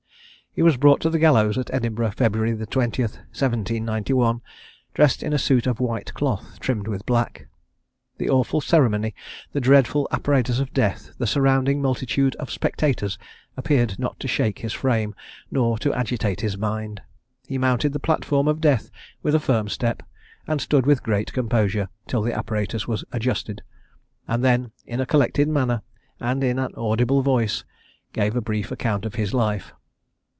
[0.53, 4.41] He was brought to the gallows at Edinburgh, February the 20th, 1791,
[4.93, 7.47] dressed in a suit of white cloth, trimmed with black.
[8.17, 9.15] The awful ceremony,
[9.53, 13.17] the dreadful apparatus of death, the surrounding multitude of spectators,
[13.55, 15.15] appeared not to shake his frame,
[15.49, 17.01] nor to agitate his mind.
[17.47, 18.91] He mounted the platform of death
[19.23, 20.03] with a firm step,
[20.47, 23.61] and stood with great composure till the apparatus was adjusted;
[24.27, 25.81] and then, in a collected manner,
[26.19, 27.63] and in an audible voice,
[28.11, 29.71] gave a brief account of his life.